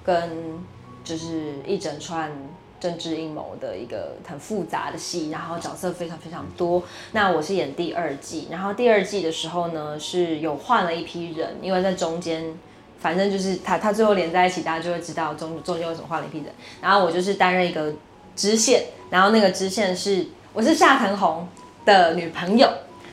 [0.03, 0.59] 跟
[1.03, 2.31] 就是一整串
[2.79, 6.83] 政治阴谋的一个很复杂的戏，然后角色非常非常多。
[7.13, 12.55] 那我是演第二季，然后第二季的时候呢，是有换了一批人，因为在中间，
[12.99, 16.53] 反正就是他他最后连在一起，大家就会知道中中间为什么换了一批人。
[16.79, 17.91] 然后我就是担任一个
[18.35, 21.45] 支线，然后那个支线是我是夏腾红
[21.83, 22.67] 的女朋友，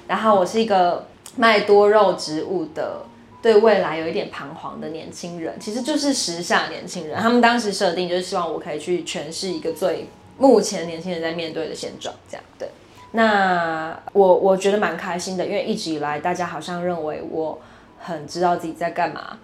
[0.07, 1.05] 然后我是一个。
[1.35, 3.01] 卖多肉植物的，
[3.41, 7.19] 对未来有一点彷徨的年轻人，其实就是时下年轻人。
[7.19, 12.69] 他们当时设定就是希望我可以去诠释一个最目前年轻人在面对的现状，这样对。
[13.13, 17.59] 那我我觉得蛮开心的，因为一直以来大家好像认为我
[17.99, 19.39] 很知道自己在干嘛。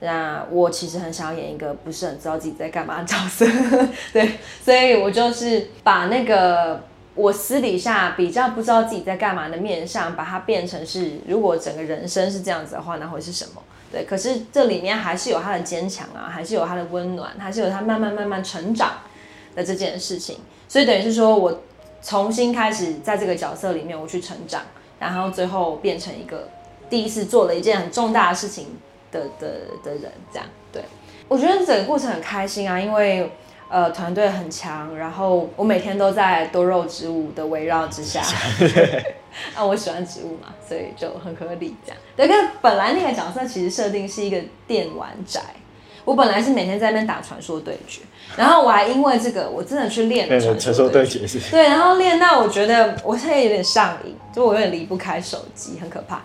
[0.00, 3.46] 那我其实很想要演一个不是很知道自己在干嘛的角色，
[4.12, 4.32] 对，
[4.62, 6.78] 所以我就是把那个
[7.14, 13.62] 我私底下比较不知道自己在干嘛的面相，把它变成是，如果整个人生是这样子的话，那会是什么？
[13.90, 18.92] 对，可是这里面还是有他的坚强啊，还是有他的温暖，还是有他慢慢慢慢成长
[19.54, 20.38] 的这件事情。
[20.68, 21.62] 所以等于是说我
[22.02, 24.62] 重新开始在这个角色里面我去成长，
[24.98, 26.48] 然后最后变成一个
[26.88, 28.68] 第一次做了一件很重大的事情。
[29.12, 29.48] 的的
[29.84, 30.82] 的人这样，对
[31.28, 33.30] 我觉得整个过程很开心啊，因为
[33.72, 38.20] 呃团队很强，然后我每天都在多肉植物的围绕之下，
[39.56, 41.98] 啊我喜欢植物嘛，所以就很合理这样。
[42.14, 45.40] 对，跟本来那个角色其实设定是一个电玩宅，
[46.04, 48.02] 我本来是每天在那边打传说对决，
[48.36, 56.20] 然后我还因为这个我真的去练传说对决，对，然后练到我觉得我现在有点上瘾，就我有点离不开手机，很可怕。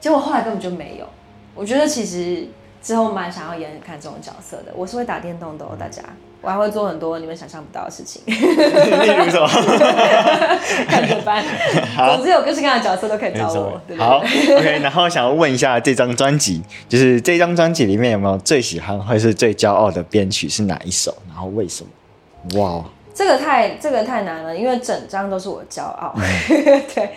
[0.00, 1.06] 结果后来根本就没有。
[1.54, 2.48] 我觉得其实
[2.82, 4.72] 之后蛮想要演看这种角色的。
[4.74, 6.02] 我是会打电动的哦，大家，
[6.44, 8.22] 我还会做很多你们想象不到的事情。
[8.26, 9.48] 例如什么？
[10.86, 11.42] 看着办。
[12.14, 13.80] 总之有各式各样的角色都可以找我。
[13.96, 14.78] 好，OK。
[14.82, 21.14] 然后想要问一下，这张专辑就是这张专辑里面有没有最喜欢或是最骄傲的编曲是哪一首？
[21.28, 21.84] 然后为什
[22.52, 22.60] 么？
[22.60, 22.84] 哇，
[23.14, 26.14] 这个太这个太难了，因为整张都是我骄傲。
[26.94, 27.10] 对，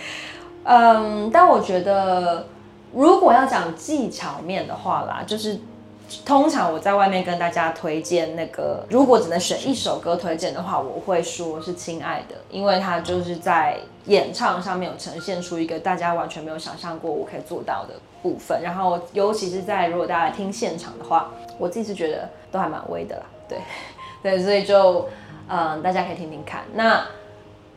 [0.64, 2.46] 嗯，但我觉得。
[2.94, 5.60] 如果要讲技巧面的话啦，就是
[6.26, 18.62] 通常我在外面跟大家推荐那个，如果只能选一首歌推荐的话，我会说是《亲爱的》，因为它就是在演唱上面有呈现出一个大家完全没有想象过我可以做到的部分。
[18.62, 23.24] 然后，尤其是在如果大家听现场的话，我自己是觉得都还蛮威的啦。
[23.50, 23.58] 对，
[24.24, 25.10] 对，所以就
[25.50, 26.64] 嗯，大家可以听听看。
[26.74, 27.06] 那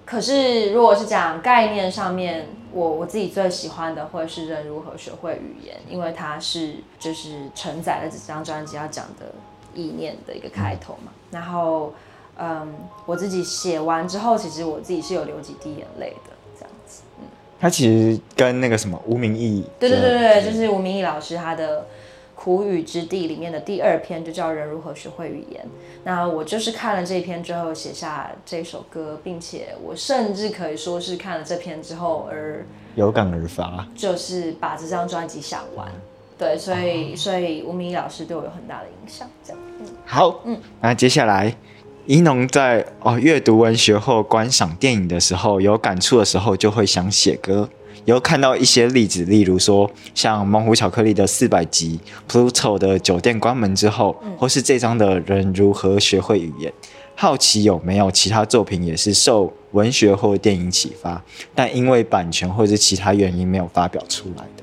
[0.04, 2.46] 可是如果是讲概念上面。
[2.72, 9.32] 我我自己最喜欢的会是人如何学会语言，因为它是就是承载了这张专辑要讲的
[9.74, 11.12] 意念的一个开头嘛。
[11.30, 11.92] 然后，
[12.38, 12.74] 嗯，
[13.06, 17.02] 我自己写完之后，其实我自己是有流几滴眼泪的，这样子。
[17.18, 17.24] 嗯，
[17.60, 21.86] 它其实跟那个什么吴明义，对对对对，就是吴明义老师他的。
[22.42, 25.62] 苦语之地里面的第二篇就叫人如何学会语言。
[26.04, 32.64] 那我就是看了这篇之后写下这首歌，并且我甚至可以说是看了这篇之后而
[32.94, 35.86] 有感而发，就是把这张专辑想完。
[36.38, 39.28] 对，所以所以吴明义老师对我有很大的影响。
[39.44, 41.54] 这样，嗯，好，嗯，那接下来
[42.06, 47.68] 一农在哦阅读文学或观赏电影的时候有感触的时候，就会想写歌。
[48.04, 56.72] 有看到一些例子，例如说像猛虎巧克力的四百集，Pluto 的酒店关门之后，或是这张的人如何学会语言。
[57.14, 61.22] 好奇有没有其他作品也是受文学或电影启发，
[61.54, 64.62] 但因为版权或者是其他原因没有发表出来的。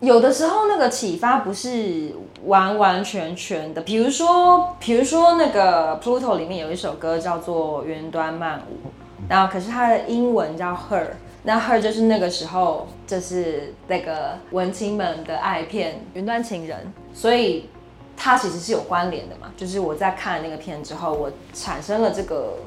[0.00, 2.14] 有的时候那个启发不是
[2.44, 8.88] 完完全全的，比如说，比如说那个 Pluto 里面有一首歌叫做《云端漫舞》，
[9.28, 11.06] 然后可是它的英文叫 Her。
[11.44, 16.78] 那 Her 就是那个时候，就是那个文青们的爱片《云端情人》，
[17.12, 17.68] 所以
[18.16, 19.52] 它其实是有关联的嘛。
[19.56, 22.58] 就是我在看那个片之后，我产生了这个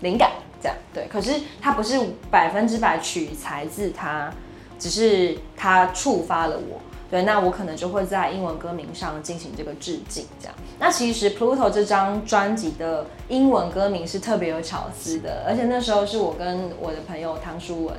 [0.00, 1.06] 灵感，这样对。
[1.06, 1.96] 可是它不是
[2.28, 4.32] 百分之百取材自它，
[4.80, 6.80] 只是它触发了我。
[7.08, 10.54] 对，那我可能就会在英文歌名上进行这个致敬，这样。
[10.80, 17.94] 那其实 Pluto 这张专辑的英文歌名是特别有巧思的，而且那时候是我跟我的朋友唐书文。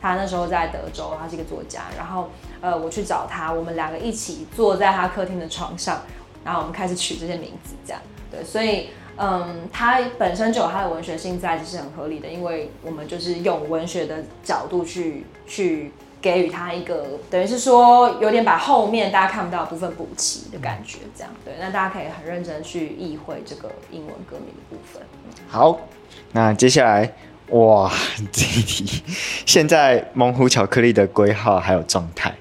[0.00, 1.82] 他那时候在德州，他是一个作家。
[1.96, 2.30] 然后，
[2.60, 6.02] 呃，我去找他，我们两个一起坐在他客厅的床上，
[6.44, 8.00] 然后我们开始取这些名字，这样。
[8.30, 21.32] 对，所以，嗯，他本身就有他的文学性在，这是很合理的，因为我们就是用文学的角度去去给予他一个，等于是说有点把后面大家看不到的部分补齐的感觉，这样。
[21.44, 25.00] 对，那大家可以很认真去意会这个英文歌名的部分。
[25.48, 25.78] 好，
[26.32, 27.12] 那接下来。
[27.50, 27.90] 哇，
[28.32, 29.02] 这一题！
[29.46, 32.34] 现在猛虎巧克力的规划还有状态。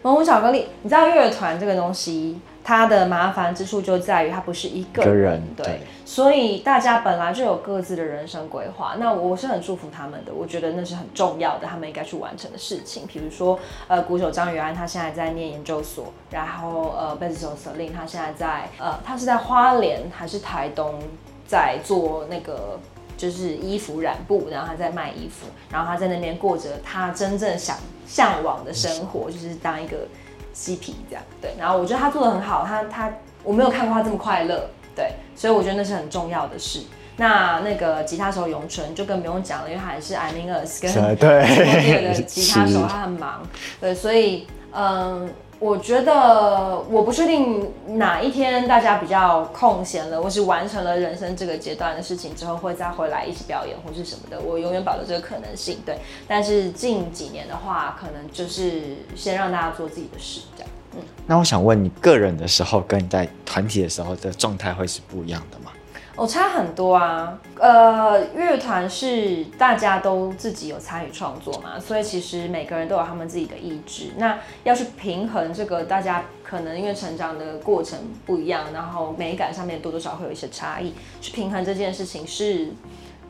[0.00, 8.94] 猛虎巧克力，你知道乐团这个东西，它的麻烦之处就在于它不是一个人，对，所以大家本来就有各自的人生规划。
[9.00, 13.04] 那我是很祝福他们的，我觉得那是很重要的，他们应该去完成的事情。
[13.08, 13.58] 比如说，
[13.88, 20.94] 呃，鼓手张宇安他现在在念研究所，然后呃，贝斯手 Selin 他现在在呃，他是在花莲还是台东
[21.44, 22.78] 在做那个。
[23.18, 30.08] 就是衣服染布，然后他在卖衣服，然后他在那边过着他真正想向往的生活，就是当一个
[30.54, 31.22] 嬉皮这样。
[31.42, 33.12] 对，然后我觉得他做的很好，他他
[33.42, 36.80] 我没有看过他这么快乐，对，所以我觉得那是很重要的事。
[37.20, 43.42] 那那个吉他手永春就更不用讲了，因为还是 I mean us 跟对的 吉他手，他很忙，
[43.80, 45.28] 对，所以嗯，
[45.60, 55.98] 我觉得我不确定哪一天大家比较空闲了，或是完成了人生这个阶段的事情之后，会再回来一起表演或是什么的，我永远保留这个可能性，对。
[56.28, 60.70] 但是近几年的话，可能就是先让大家做自己的事，这样。
[60.94, 65.72] 嗯，那我想问你个人的时候，跟你在团体的时候的状态会是不一样的吗？
[66.18, 67.38] 哦，差很多啊。
[67.60, 74.06] 呃，乐团是大家都自己有参与创作嘛，所以其实每个人都有他们自己的意志。
[74.16, 77.96] 那要去平衡这个，大家可能因为成长的过程
[78.26, 80.92] 不一样，然后美感上面多多少会有一些差异。
[81.20, 82.70] 去平衡这件事情是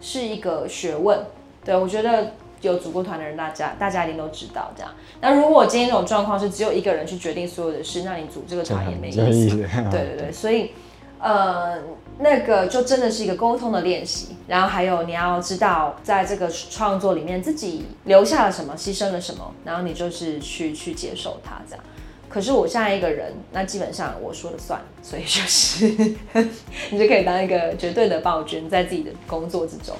[0.00, 1.20] 是一个学问。
[1.62, 2.32] 对我觉得
[2.62, 4.90] 有组过团的人，大家大家一定都知道这样。
[5.20, 9.56] 那如果今天这种状况是只有一个人去决定所有的事，那你组这个团也没意思。
[9.90, 10.72] 对对对，所以。
[11.20, 11.76] 呃，
[12.20, 21.84] 那个就真的是一个沟通的练习，然后还有你要知道，在这个创作里面自己留下了什么，牺牲了什么，然后你就是去去接受它这样。
[22.28, 25.86] 可是我下一个人，那基本上我说了算，所以就是
[26.90, 29.94] 你就可以当一个绝对的暴君，在自己的工作之中。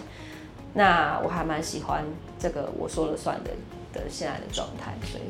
[0.75, 2.05] 那我还蛮喜欢
[2.39, 3.51] 这个我说了算的
[3.93, 5.23] 的现在的状态，所以。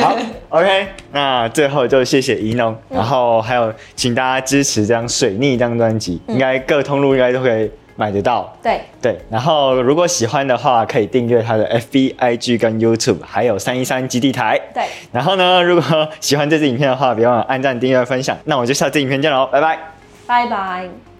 [0.00, 0.16] 好
[0.50, 8.56] ，OK，那最后就谢谢怡农，然后还有请大家支持这张《水逆》这张专辑，应该各通路应该都可以买得到。
[8.62, 14.60] 对对，然后如果喜欢的话，可以订阅他的 FB、IG 跟 YouTube，还有三一三基地台。
[14.72, 18.36] 对，然后呢，如果喜欢这支影片的话，别忘了按赞、订阅、分享。
[18.44, 19.78] 那我就下次影片见喽，拜拜，
[20.26, 21.11] 拜拜。